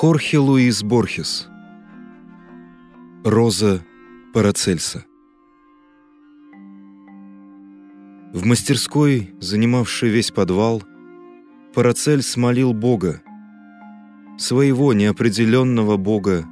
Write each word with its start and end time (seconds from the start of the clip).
Хорхе 0.00 0.38
Луис 0.38 0.84
Борхес 0.84 1.48
Роза 3.24 3.84
Парацельса 4.32 5.04
В 8.32 8.46
мастерской, 8.46 9.34
занимавшей 9.40 10.10
весь 10.10 10.30
подвал, 10.30 10.84
Парацельс 11.74 12.36
молил 12.36 12.74
Бога, 12.74 13.22
своего 14.38 14.92
неопределенного 14.92 15.96
Бога, 15.96 16.46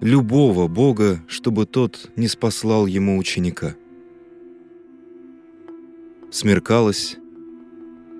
любого 0.00 0.66
Бога, 0.66 1.22
чтобы 1.28 1.64
тот 1.64 2.10
не 2.16 2.26
спаслал 2.26 2.86
ему 2.86 3.18
ученика. 3.18 3.76
Смеркалось, 6.32 7.18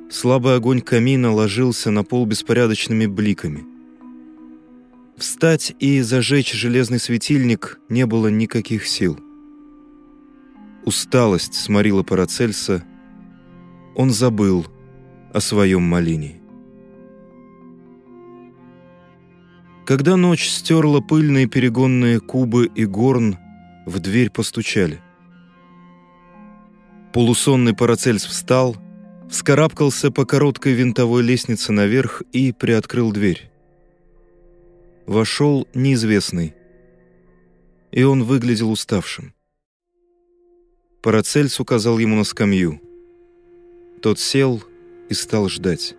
слабый 0.08 0.54
огонь 0.54 0.80
камина 0.80 1.32
ложился 1.32 1.90
на 1.90 2.04
пол 2.04 2.24
беспорядочными 2.24 3.06
бликами. 3.06 3.77
Встать 5.18 5.74
и 5.80 6.00
зажечь 6.00 6.52
железный 6.52 7.00
светильник 7.00 7.80
не 7.88 8.06
было 8.06 8.28
никаких 8.28 8.86
сил. 8.86 9.18
Усталость 10.84 11.54
сморила 11.54 12.04
Парацельса, 12.04 12.84
он 13.96 14.10
забыл 14.10 14.64
о 15.34 15.40
своем 15.40 15.82
молении. 15.82 16.40
Когда 19.86 20.16
ночь 20.16 20.48
стерла 20.48 21.00
пыльные 21.00 21.48
перегонные 21.48 22.20
кубы 22.20 22.70
и 22.72 22.84
горн, 22.84 23.38
в 23.86 23.98
дверь 23.98 24.30
постучали. 24.30 25.00
Полусонный 27.12 27.74
Парацельс 27.74 28.24
встал, 28.24 28.76
вскарабкался 29.28 30.12
по 30.12 30.24
короткой 30.24 30.74
винтовой 30.74 31.24
лестнице 31.24 31.72
наверх 31.72 32.22
и 32.32 32.52
приоткрыл 32.52 33.10
дверь. 33.10 33.50
Вошел 35.08 35.66
неизвестный, 35.72 36.54
и 37.92 38.02
он 38.02 38.24
выглядел 38.24 38.70
уставшим. 38.70 39.32
Парацельс 41.00 41.58
указал 41.60 41.96
ему 41.96 42.14
на 42.14 42.24
скамью. 42.24 42.78
Тот 44.02 44.18
сел 44.18 44.62
и 45.08 45.14
стал 45.14 45.48
ждать. 45.48 45.96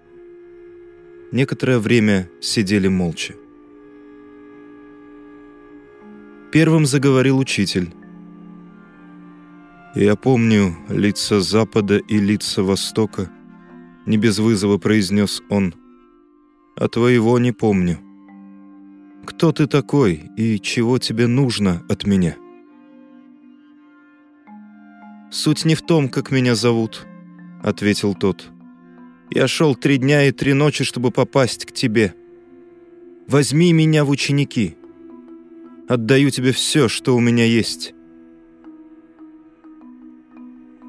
Некоторое 1.32 1.80
время 1.80 2.30
сидели 2.40 2.88
молча. 2.88 3.34
Первым 6.52 6.86
заговорил 6.86 7.40
учитель. 7.40 7.92
«Я 9.96 10.16
помню 10.16 10.78
лица 10.88 11.42
Запада 11.42 11.98
и 11.98 12.20
лица 12.20 12.62
Востока»,— 12.62 13.32
не 14.06 14.18
без 14.18 14.38
вызова 14.38 14.78
произнес 14.78 15.42
он. 15.50 15.74
«А 16.76 16.88
твоего 16.88 17.40
не 17.40 17.52
помню. 17.52 17.98
Кто 19.30 19.52
ты 19.52 19.68
такой 19.68 20.32
и 20.36 20.60
чего 20.60 20.98
тебе 20.98 21.28
нужно 21.28 21.84
от 21.88 22.08
меня?» 22.08 22.36
«Суть 25.32 25.66
не 25.66 25.76
в 25.76 25.84
том, 25.84 26.10
как 26.10 26.32
меня 26.32 26.56
зовут»,— 26.56 27.06
ответил 27.64 28.16
тот. 28.16 28.50
«Я 29.30 29.48
шел 29.48 29.76
три 29.76 29.98
дня 29.98 30.28
и 30.28 30.32
три 30.32 30.54
ночи, 30.54 30.84
чтобы 30.84 31.12
попасть 31.12 31.68
к 31.68 31.72
тебе. 31.72 32.16
Возьми 33.28 33.72
меня 33.72 34.04
в 34.04 34.10
ученики. 34.10 34.76
Отдаю 35.88 36.32
тебе 36.32 36.52
все, 36.52 36.88
что 36.88 37.16
у 37.16 37.20
меня 37.20 37.46
есть. 37.46 37.94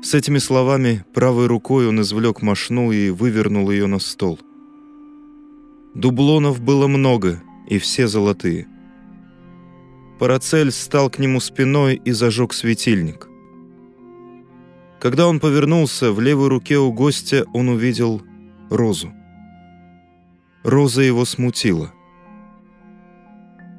С 0.02 0.14
этими 0.14 0.38
словами 0.38 1.04
правой 1.12 1.46
рукой 1.46 1.86
он 1.86 2.00
извлек 2.00 2.40
мошну 2.40 2.90
и 2.90 3.10
вывернул 3.10 3.70
ее 3.70 3.86
на 3.86 3.98
стол. 3.98 4.38
Дублонов 5.94 6.60
было 6.60 6.86
много, 6.86 7.42
и 7.70 7.78
все 7.78 8.06
золотые. 8.06 8.66
Парацель 10.18 10.70
стал 10.70 11.08
к 11.08 11.18
нему 11.18 11.40
спиной 11.40 12.00
и 12.04 12.12
зажег 12.12 12.52
светильник. 12.52 13.26
Когда 15.00 15.26
он 15.26 15.40
повернулся, 15.40 16.12
в 16.12 16.20
левой 16.20 16.48
руке 16.48 16.76
у 16.76 16.92
гостя 16.92 17.46
он 17.54 17.70
увидел 17.70 18.20
розу. 18.68 19.10
Роза 20.62 21.00
его 21.00 21.24
смутила. 21.24 21.90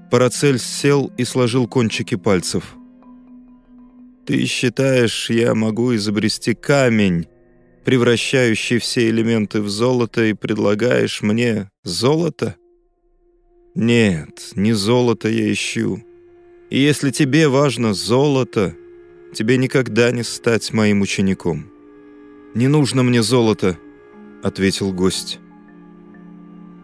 Парацельс 0.10 0.64
сел 0.64 1.12
и 1.20 1.26
сложил 1.26 1.68
кончики 1.68 2.16
пальцев– 2.16 2.76
ты 4.26 4.46
считаешь, 4.46 5.30
я 5.30 5.56
могу 5.56 5.96
изобрести 5.96 6.54
камень, 6.54 7.28
превращающий 7.84 8.78
все 8.78 9.10
элементы 9.10 9.62
в 9.62 9.70
золото, 9.70 10.24
и 10.26 10.34
предлагаешь 10.34 11.22
мне 11.22 11.70
золото? 11.84 12.56
Нет, 13.76 14.52
не 14.56 14.74
золото 14.74 15.30
я 15.30 15.52
ищу. 15.52 16.04
И 16.70 16.80
если 16.80 17.12
тебе 17.12 17.48
важно 17.48 17.94
золото, 17.94 18.76
тебе 19.34 19.58
никогда 19.58 20.12
не 20.12 20.24
стать 20.24 20.74
моим 20.74 21.02
учеником. 21.02 21.66
«Не 22.54 22.68
нужно 22.68 23.02
мне 23.02 23.24
золото»,— 23.24 23.78
ответил 24.44 24.92
гость. 24.92 25.40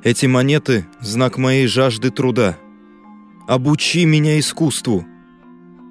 «Эти 0.03 0.25
монеты— 0.25 0.86
знак 1.02 1.38
моей 1.38 1.68
жажды 1.68 2.09
труда. 2.09 2.58
Обучи 3.48 4.06
меня 4.06 4.40
искусству». 4.40 5.06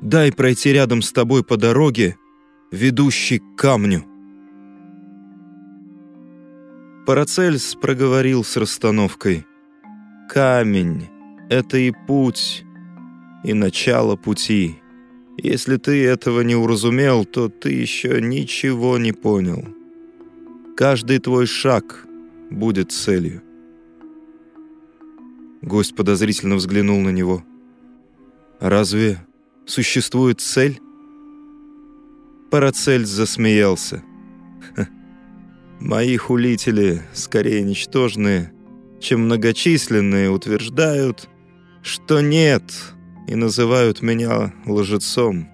Дай 0.03 0.31
пройти 0.31 0.73
рядом 0.73 1.03
с 1.03 1.11
тобой 1.11 1.43
по 1.43 1.57
дороге, 1.57 2.17
ведущей 2.71 3.39
к 3.39 3.57
камню». 3.57 4.05
Парацельс 7.07 7.75
проговорил 7.75 8.45
с 8.45 8.57
расстановкой. 8.57 9.47
«Камень— 10.29 11.09
это 11.49 11.79
и 11.79 11.93
путь, 12.07 12.65
и 13.45 13.53
начало 13.53 14.17
пути. 14.17 14.77
Если 15.37 15.77
ты 15.77 16.05
этого 16.05 16.41
не 16.41 16.57
уразумел, 16.57 17.25
то 17.25 17.49
ты 17.49 17.71
еще 17.71 18.21
ничего 18.21 18.99
не 18.99 19.13
понял. 19.13 19.65
Каждый 20.77 21.19
твой 21.19 21.47
шаг 21.47 22.07
будет 22.51 22.93
целью». 22.93 23.43
Гость 25.63 25.95
подозрительно 25.95 26.57
взглянул 26.57 27.01
на 27.01 27.11
него. 27.11 27.45
«Разве 28.61 29.19
существует 29.65 30.41
цель?» 30.41 30.81
Парацельс 32.51 33.09
засмеялся. 33.09 34.03
«Мои 35.81 36.17
хулители, 36.17 37.03
скорее 37.13 37.63
ничтожные, 37.63 38.53
чем 39.01 39.23
многочисленные, 39.23 40.31
утверждают, 40.31 41.29
что 41.83 42.21
нет, 42.21 42.63
и 43.29 43.35
называют 43.35 44.03
меня 44.03 44.53
лжецом. 44.67 45.49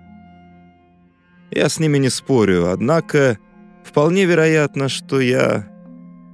Я 1.50 1.68
с 1.68 1.78
ними 1.78 1.98
не 1.98 2.08
спорю, 2.08 2.70
однако 2.70 3.38
вполне 3.84 4.24
вероятно, 4.24 4.88
что 4.88 5.20
я 5.20 5.68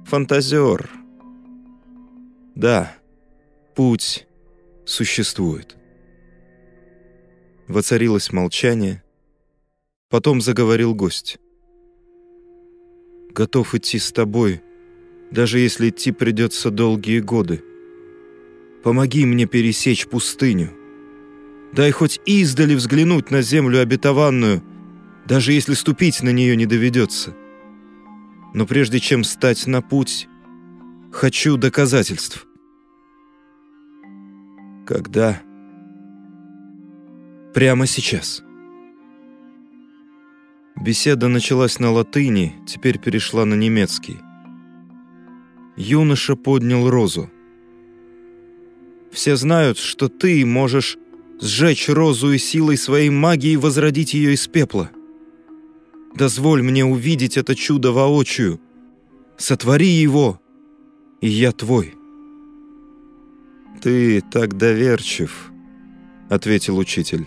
фантазер. 0.05 0.89
Да, 2.55 2.93
путь 3.75 4.27
существует. 4.85 5.75
Воцарилось 7.67 8.31
молчание. 8.31 9.03
Потом 10.09 10.41
заговорил 10.41 10.95
гость. 10.95 11.37
«Готов 13.31 13.75
идти 13.75 13.99
с 13.99 14.11
тобой, 14.11 14.63
даже 15.31 15.59
если 15.59 15.89
идти 15.89 16.11
придется 16.11 16.71
долгие 16.71 17.19
годы. 17.19 17.63
Помоги 18.83 19.25
мне 19.25 19.45
пересечь 19.45 20.07
пустыню. 20.07 20.71
Дай 21.73 21.91
хоть 21.91 22.19
издали 22.25 22.75
взглянуть 22.75 23.29
на 23.29 23.41
землю 23.41 23.81
обетованную, 23.81 24.63
даже 25.27 25.53
если 25.53 25.73
ступить 25.73 26.23
на 26.23 26.29
нее 26.29 26.55
не 26.55 26.65
доведется. 26.65 27.35
Но 28.53 28.65
прежде 28.65 28.99
чем 28.99 29.23
стать 29.23 29.67
на 29.67 29.81
путь, 29.81 30.27
хочу 31.11 31.57
доказательств». 31.57 32.47
«Когда?» 34.87 35.41
Прямо 37.53 37.87
сейчас. 37.87 38.43
Беседа 40.79 41.27
началась 41.27 41.79
на 41.79 41.91
латыни, 41.91 42.55
теперь 42.67 42.99
перешла 42.99 43.43
на 43.43 43.55
немецкий. 43.55 44.19
Юноша 45.79 46.35
поднял 46.35 46.89
розу. 46.89 47.29
«Все 49.11 49.37
знают, 49.37 49.77
что 49.77 50.09
ты 50.09 50.45
можешь 50.45 50.97
сжечь 51.39 51.87
розу 51.87 52.33
и 52.33 52.37
силой 52.37 52.75
своей 52.75 53.09
магии 53.09 53.55
возродить 53.55 54.13
ее 54.13 54.33
из 54.33 54.45
пепла. 54.45 54.91
Дозволь 56.13 56.61
мне 56.61 56.83
увидеть 56.83 57.37
это 57.37 57.55
чудо 57.55 57.93
воочию. 57.93 58.59
Сотвори 59.37 59.87
его, 59.87 60.41
и 61.21 61.29
я 61.29 61.53
твой». 61.53 61.95
«Ты 63.81 64.21
так 64.21 64.57
доверчив»,— 64.57 65.49
ответил 66.29 66.77
учитель. 66.77 67.25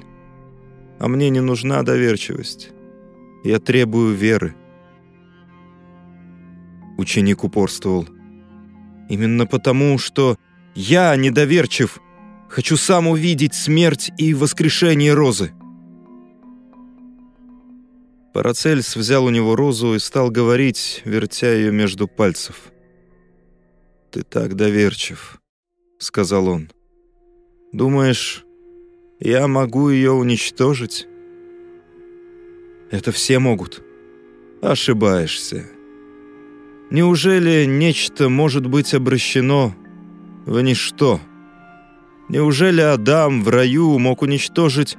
А 0.98 1.08
мне 1.08 1.30
не 1.30 1.40
нужна 1.40 1.82
доверчивость. 1.82 2.70
Я 3.44 3.58
требую 3.58 4.14
веры. 4.14 4.54
Ученик 6.98 7.42
упорствовал. 7.44 8.06
Именно 9.12 9.46
потому, 9.46 9.98
что 9.98 10.38
Я 10.74 11.14
недоверчив. 11.16 12.00
Хочу 12.48 12.78
сам 12.78 13.08
увидеть 13.08 13.52
смерть 13.54 14.10
и 14.16 14.32
воскрешение 14.32 15.12
розы». 15.12 15.52
Парацельс 18.32 18.96
взял 18.96 19.26
у 19.26 19.30
него 19.30 19.54
розу 19.54 19.94
и 19.94 19.98
стал 19.98 20.30
говорить, 20.30 21.02
вертя 21.04 21.52
ее 21.52 21.70
между 21.72 22.08
пальцев. 22.08 22.72
«Ты 24.10 24.22
так 24.22 24.54
доверчив»,— 24.54 25.42
сказал 25.98 26.48
он. 26.48 26.70
«Думаешь, 27.72 28.46
я 29.20 29.46
могу 29.46 29.90
ее 29.90 30.12
уничтожить?» 30.12 31.06
«Это 32.90 33.12
все 33.12 33.38
могут». 33.38 33.82
«Ошибаешься. 34.62 35.66
Неужели 36.92 37.64
нечто 37.64 38.28
может 38.28 38.66
быть 38.66 38.92
обращено 38.92 39.74
в 40.44 40.60
ничто? 40.60 41.20
Неужели 42.28 42.82
Адам 42.82 43.42
в 43.42 43.48
раю 43.48 43.98
мог 43.98 44.20
уничтожить 44.20 44.98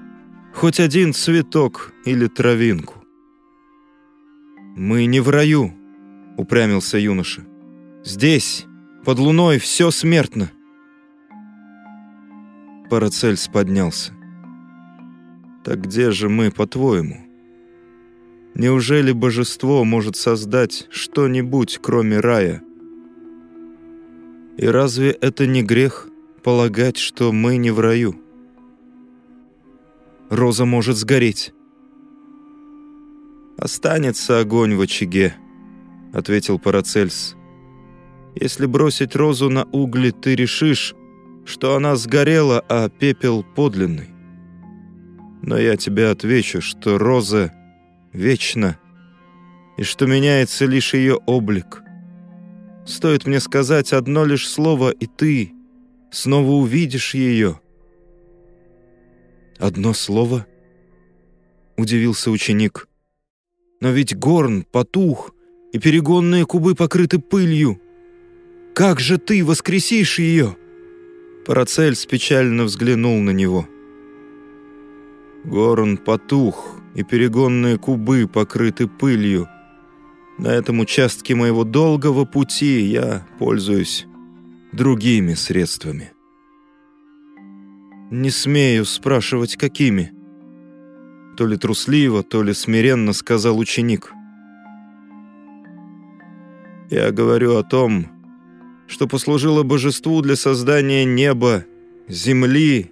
хоть 0.55 0.79
один 0.79 1.13
цветок 1.13 1.93
или 2.03 2.25
травинку? 2.25 2.95
«Мы 4.75 5.05
не 5.05 5.19
в 5.19 5.29
раю»,— 5.29 5.71
упрямился 6.37 6.97
юноша. 6.97 7.45
«Здесь, 8.03 8.65
под 9.05 9.19
луной, 9.19 9.59
все 9.59 9.91
смертно». 9.91 10.49
Парацельс 12.89 13.47
поднялся. 13.47 14.13
«Так 15.63 15.81
где 15.81 16.09
же 16.09 16.27
мы, 16.27 16.49
по-твоему? 16.49 17.22
Неужели 18.55 19.11
божество 19.11 19.83
может 19.83 20.15
создать 20.15 20.87
что-нибудь, 20.91 21.79
кроме 21.81 22.19
рая? 22.19 22.61
И 24.57 24.67
разве 24.67 25.09
это 25.09 25.47
не 25.47 25.63
грех 25.63 26.07
полагать, 26.43 26.97
что 26.97 27.31
мы 27.31 27.57
не 27.57 27.71
в 27.71 27.79
раю? 27.79 28.15
Роза 30.29 30.65
может 30.65 30.97
сгореть». 30.97 31.53
«Останется 33.57 34.39
огонь 34.39 34.75
в 34.75 34.81
очаге»,— 34.81 35.35
ответил 36.13 36.59
Парацельс. 36.59 37.35
«Если 38.35 38.65
бросить 38.65 39.15
розу 39.15 39.49
на 39.49 39.63
угли, 39.65 40.11
ты 40.11 40.35
решишь, 40.35 40.95
что 41.45 41.75
она 41.75 41.95
сгорела, 41.95 42.63
а 42.67 42.89
пепел 42.89 43.43
подлинный. 43.43 44.09
Но 45.41 45.57
я 45.57 45.77
тебе 45.77 46.09
отвечу, 46.09 46.61
что 46.61 46.97
роза 46.97 47.53
вечна, 48.13 48.79
и 49.77 49.83
что 49.83 50.05
меняется 50.05 50.65
лишь 50.65 50.93
ее 50.93 51.15
облик. 51.25 51.81
Стоит 52.85 53.25
мне 53.25 53.39
сказать 53.39 53.93
одно 53.93 54.25
лишь 54.25 54.47
слово, 54.47 54.91
и 54.91 55.07
ты 55.07 55.51
снова 56.11 56.51
увидишь 56.51 57.13
ее». 57.15 57.59
«Одно 59.59 59.93
слово?»— 59.93 60.45
удивился 61.77 62.31
ученик. 62.31 62.87
Но 63.83 63.89
ведь 63.91 64.15
горн 64.15 64.63
потух, 64.63 65.35
и 65.73 65.77
перегонные 65.77 66.45
кубы 66.45 66.73
покрыты 66.73 67.19
пылью. 67.19 67.81
Как 68.73 69.01
же 69.01 69.17
ты 69.17 69.43
воскресишь 69.43 70.19
ее?» 70.19 70.55
Парацельс 71.45 72.05
печально 72.05 72.63
взглянул 72.63 73.19
на 73.19 73.31
него. 73.31 73.67
Горн 75.43 75.97
потух, 75.97 76.79
и 76.95 77.03
перегонные 77.03 77.77
кубы 77.77 78.27
покрыты 78.27 78.87
пылью. 78.87 79.47
На 80.37 80.47
этом 80.47 80.79
участке 80.79 81.35
моего 81.35 81.63
долгого 81.63 82.25
пути 82.25 82.81
я 82.81 83.25
пользуюсь 83.39 84.05
другими 84.71 85.33
средствами. 85.33 86.11
Не 88.11 88.29
смею 88.29 88.85
спрашивать, 88.85 89.55
какими. 89.55 90.11
То 91.37 91.47
ли 91.47 91.57
трусливо, 91.57 92.23
то 92.23 92.43
ли 92.43 92.53
смиренно 92.53 93.13
сказал 93.13 93.57
ученик. 93.57 94.11
Я 96.91 97.11
говорю 97.11 97.57
о 97.57 97.63
том, 97.63 98.07
что 98.87 99.07
послужило 99.07 99.63
божеству 99.63 100.21
для 100.21 100.35
создания 100.35 101.05
неба, 101.05 101.65
земли, 102.07 102.91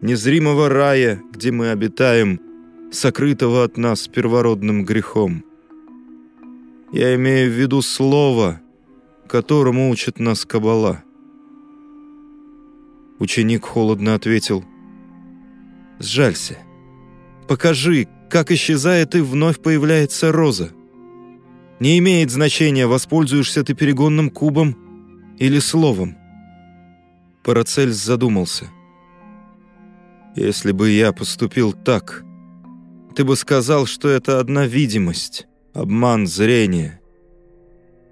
незримого 0.00 0.70
рая, 0.70 1.20
где 1.32 1.52
мы 1.52 1.70
обитаем, 1.70 2.40
сокрытого 2.96 3.64
от 3.64 3.76
нас 3.76 4.08
первородным 4.08 4.84
грехом. 4.84 5.44
Я 6.92 7.14
имею 7.14 7.50
в 7.50 7.54
виду 7.54 7.82
слово, 7.82 8.60
которому 9.28 9.90
учит 9.90 10.18
нас 10.18 10.44
Кабала. 10.44 11.02
Ученик 13.18 13.64
холодно 13.64 14.14
ответил, 14.14 14.64
«Сжалься. 15.98 16.58
Покажи, 17.48 18.08
как 18.28 18.50
исчезает 18.50 19.14
и 19.14 19.20
вновь 19.20 19.60
появляется 19.60 20.32
роза. 20.32 20.70
Не 21.80 21.98
имеет 21.98 22.30
значения, 22.30 22.86
воспользуешься 22.86 23.62
ты 23.62 23.74
перегонным 23.74 24.30
кубом 24.30 24.76
или 25.38 25.58
словом. 25.58 26.16
Парацельс 27.44 27.96
задумался. 27.96 28.66
Если 30.34 30.72
бы 30.72 30.90
я 30.90 31.12
поступил 31.12 31.72
так, 31.72 32.25
ты 33.16 33.24
бы 33.24 33.34
сказал, 33.34 33.86
что 33.86 34.10
это 34.10 34.40
одна 34.40 34.66
видимость, 34.66 35.46
обман 35.72 36.26
зрения. 36.26 37.00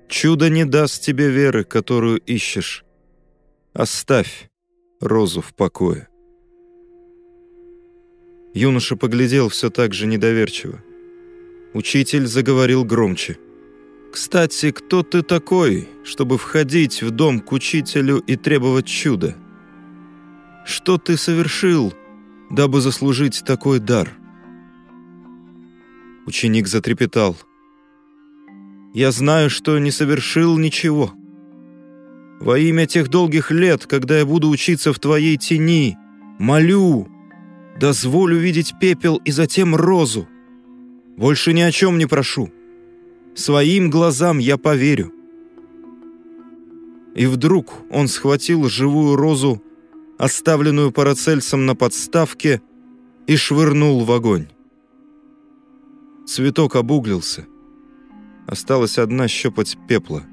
Чудо 0.08 0.48
не 0.48 0.64
даст 0.64 1.02
тебе 1.02 1.28
веры, 1.28 1.64
которую 1.64 2.18
ищешь. 2.20 2.84
Оставь 3.74 4.48
розу 5.00 5.42
в 5.42 5.52
покое. 5.52 6.08
Юноша 8.54 8.96
поглядел 8.96 9.50
все 9.50 9.68
так 9.68 9.92
же 9.92 10.06
недоверчиво. 10.06 10.82
Учитель 11.74 12.26
заговорил 12.26 12.84
громче. 12.84 13.36
«Кстати, 14.10 14.70
кто 14.70 15.02
ты 15.02 15.22
такой, 15.22 15.86
чтобы 16.04 16.38
входить 16.38 17.02
в 17.02 17.10
дом 17.10 17.40
к 17.40 17.52
учителю 17.52 18.20
и 18.20 18.36
требовать 18.36 18.86
чуда? 18.86 19.36
Что 20.64 20.96
ты 20.96 21.18
совершил, 21.18 21.92
дабы 22.50 22.80
заслужить 22.80 23.42
такой 23.44 23.80
дар?» 23.80 24.24
Ученик 26.26 26.66
затрепетал. 26.66 27.37
«Я 28.95 29.11
знаю, 29.11 29.50
что 29.50 29.78
не 29.78 29.90
совершил 29.90 30.59
ничего. 30.59 31.12
Во 32.40 32.59
имя 32.59 32.87
тех 32.87 33.09
долгих 33.09 33.50
лет, 33.50 33.87
когда 33.87 34.19
я 34.19 34.26
буду 34.26 34.49
учиться 34.49 34.93
в 34.93 34.99
твоей 34.99 35.37
тени, 35.37 35.97
молю, 36.38 37.09
Дозволю 37.78 38.38
видеть 38.38 38.75
пепел 38.78 39.16
и 39.25 39.33
затем 39.33 39.75
розу. 39.75 40.28
Больше 41.16 41.52
ни 41.52 41.61
о 41.61 41.73
чем 41.73 41.99
не 41.99 42.07
прошу. 42.07 42.52
Своим 43.35 43.90
глазам 43.90 44.38
я 44.38 44.57
поверю. 44.57 45.12
И 47.16 47.26
вдруг 47.26 47.73
он 47.90 48.09
схватил 48.09 48.69
живую 48.69 49.16
розу, 49.16 49.62
оставленную 50.19 50.93
Парацельсом 50.93 51.66
на 51.66 51.75
подставке, 51.75 52.62
и 53.26 53.37
швырнул 53.37 54.04
в 54.04 54.12
огонь. 54.12 54.49
Цветок 56.26 56.76
обуглился. 56.76 57.47
Осталась 58.47 58.99
одна 58.99 59.28
щепоть 59.28 59.76
пепла. 59.87 60.25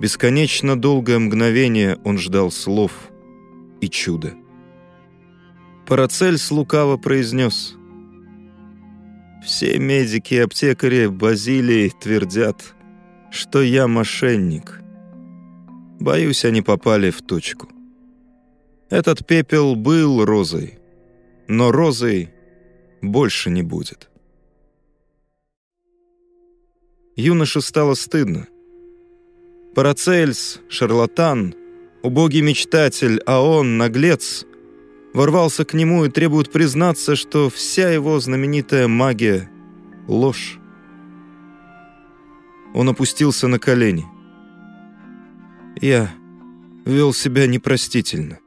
Бесконечно 0.00 0.78
долгое 0.78 1.18
мгновение 1.18 1.98
он 2.04 2.18
ждал 2.18 2.50
слов 2.50 3.10
и 3.80 3.88
чуда. 3.88 4.34
Парацельс 5.86 6.50
лукаво 6.50 6.98
произнес. 6.98 7.74
«Все 9.44 9.78
медики 9.78 10.34
и 10.34 10.38
аптекари 10.38 11.06
Базилии 11.06 11.90
твердят, 11.98 12.74
что 13.30 13.62
я 13.62 13.88
мошенник. 13.88 14.82
Боюсь, 15.98 16.44
они 16.44 16.60
попали 16.60 17.10
в 17.10 17.22
точку. 17.22 17.68
Этот 18.90 19.26
пепел 19.26 19.74
был 19.74 20.24
розой, 20.24 20.78
но 21.48 21.72
розой 21.72 22.30
больше 23.00 23.48
не 23.48 23.62
будет». 23.62 24.09
Юноше 27.20 27.60
стало 27.60 27.94
стыдно. 27.94 28.48
Парацельс, 29.74 30.60
шарлатан, 30.68 31.54
убогий 32.02 32.40
мечтатель, 32.40 33.20
а 33.26 33.42
он, 33.42 33.76
наглец, 33.76 34.46
ворвался 35.12 35.66
к 35.66 35.74
нему 35.74 36.06
и 36.06 36.10
требует 36.10 36.50
признаться, 36.50 37.16
что 37.16 37.50
вся 37.50 37.90
его 37.90 38.18
знаменитая 38.20 38.88
магия— 38.88 39.50
ложь. 40.08 40.58
Он 42.74 42.88
опустился 42.88 43.48
на 43.48 43.58
колени. 43.58 44.06
Я 45.78 46.10
вел 46.86 47.12
себя 47.12 47.46
непростительно. 47.46 48.38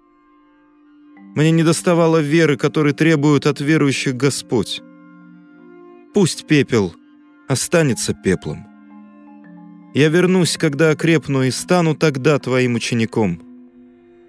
Мне 1.36 1.52
не 1.52 1.64
доставало 1.64 2.18
веры, 2.18 2.58
которой 2.58 2.94
требует 2.94 3.46
от 3.46 3.62
верующих 3.62 4.16
Господь. 4.16 4.82
Пусть 6.14 6.48
пепел 6.48 6.96
останется 7.54 8.14
пеплом. 8.14 8.66
Я 9.94 10.10
вернусь, 10.10 10.58
когда 10.58 10.90
окрепну, 10.90 11.44
и 11.44 11.52
стану 11.52 11.96
тогда 11.96 12.40
твоим 12.40 12.76
учеником. 12.76 13.40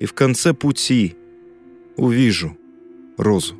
и 0.02 0.06
в 0.06 0.12
конце 0.12 0.52
пути 0.52 1.14
увижу 1.96 2.56
розу. 3.16 3.54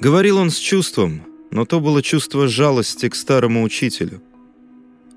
Говорил 0.00 0.36
он 0.38 0.50
с 0.50 0.58
чувством, 0.58 1.22
но 1.50 1.64
то 1.64 1.80
было 1.80 2.02
чувство 2.02 2.48
жалости 2.48 3.08
к 3.08 3.14
старому 3.14 3.64
учителю, 3.64 4.20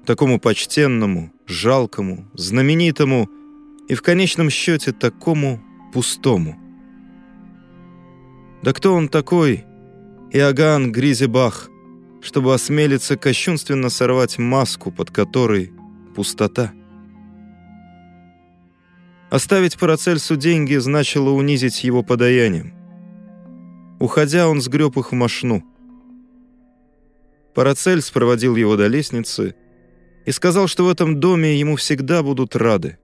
такому 0.06 0.40
почтенному, 0.40 1.32
жалкому, 1.48 2.26
знаменитому 2.34 3.30
и 3.90 3.94
в 3.94 4.02
конечном 4.02 4.50
счете 4.50 4.94
такому 4.94 5.60
пустому. 5.94 6.56
Да 8.64 8.74
кто 8.74 8.96
он 8.96 9.08
такой, 9.08 9.64
Иоганн 10.36 10.92
Гризебах, 10.92 11.70
чтобы 12.20 12.56
осмелиться 12.56 13.18
кощунственно 13.18 13.90
сорвать 13.90 14.40
маску, 14.40 14.92
под 14.92 15.12
которой 15.12 15.72
пустота? 16.16 16.74
Оставить 19.30 19.78
Парацельсу 19.78 20.36
деньги 20.36 20.76
значило 20.78 21.30
унизить 21.30 21.84
его 21.84 22.02
подаянием. 22.02 22.74
Уходя, 24.00 24.48
он 24.48 24.60
сгреб 24.60 24.98
их 24.98 25.12
в 25.12 25.16
мошну. 25.16 25.64
Парацельс 27.54 28.10
проводил 28.10 28.56
его 28.56 28.76
до 28.76 28.88
лестницы 28.88 29.54
и 30.26 30.32
сказал, 30.32 30.66
что 30.66 30.86
в 30.86 30.90
этом 30.90 31.20
доме 31.20 31.60
ему 31.60 31.76
всегда 31.76 32.24
будут 32.24 32.56
рады. 32.56 32.98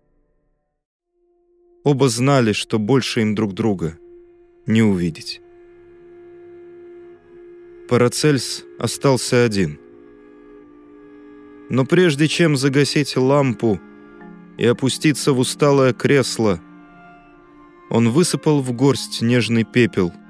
Оба 1.84 2.10
знали, 2.10 2.54
что 2.54 2.80
больше 2.80 3.22
им 3.22 3.36
друг 3.36 3.54
друга 3.54 4.00
не 4.66 4.82
увидеть. 4.82 5.42
Парацельс 7.90 8.64
остался 8.80 9.44
один. 9.44 9.80
Но 11.70 11.86
прежде 11.86 12.28
чем 12.28 12.56
загасить 12.56 13.18
лампу 13.18 13.80
и 14.58 14.66
опуститься 14.66 15.34
в 15.34 15.40
усталое 15.40 15.94
кресло, 15.94 16.62
он 17.90 18.10
высыпал 18.10 18.62
в 18.62 18.72
горсть 18.72 19.22
нежный 19.22 19.64
пепел— 19.64 20.14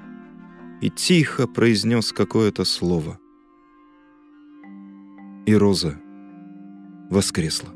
и 0.80 0.88
тихо 0.88 1.46
произнес 1.46 2.12
какое-то 2.12 2.64
слово. 2.64 3.18
И 5.46 5.54
Роза 5.54 6.00
воскресла. 7.10 7.70